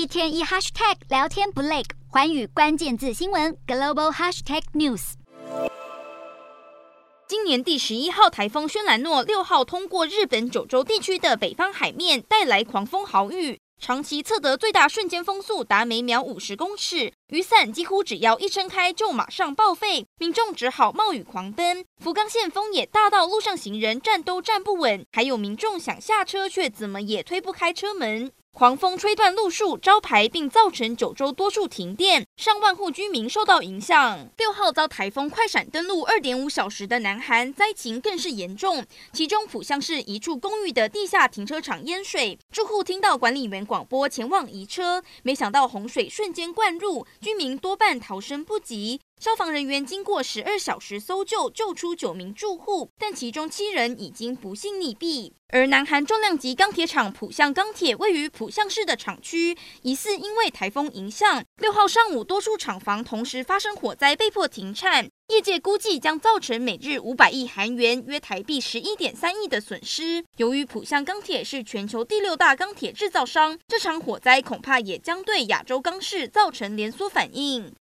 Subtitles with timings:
[0.00, 5.12] 一天一 hashtag 聊天不累，环宇关键字新闻 global hashtag news。
[7.28, 13.58] 今年第十一号台风轩岚诺六号通过日本九州地区的北方海面，带来狂风豪雨。
[13.78, 21.84] 长期测得最大瞬间风速达每秒五十公尺，雨伞几乎只要一撑开就马上报废，民众只好冒雨狂奔。
[22.02, 28.32] 福冈县风也大到路上行人站都站不稳，还有民众想下车却怎么也推不开车门。
[28.60, 34.28] 狂风吹断路树、招牌，并造成九州多处停电，上万户居民受到影响。
[34.36, 38.84] 六号遭台风快闪登陆二点五小时的南韩，灾情更是严重。
[39.14, 49.00] 其中浦项市一处公寓的地下停车场淹水，住户听到管理员广播前往移车，没想到洪水瞬间灌入，居民多半逃生不及。
[49.20, 55.32] 消防人员经过十二小时搜救，救出九名住户，但其中七人已经不幸溺毙。
[55.48, 65.06] 而南韩重量级钢铁厂浦项钢铁位于浦项市的厂区，疑似因为台风影响，六号上午多处厂房同时发生火灾，被迫停产。
[65.28, 70.24] 业界估计将造成每日五百亿韩元（约台币十一点三亿）的损失。
[70.38, 77.72] 由于浦项钢铁是全球第六大钢铁制造商，这场火灾恐怕也将对亚洲钢市造成连锁反应。